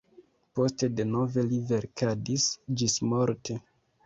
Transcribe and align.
Poste 0.59 0.87
denove 0.99 1.43
li 1.51 1.59
verkadis 1.73 2.49
ĝismorte. 2.83 3.61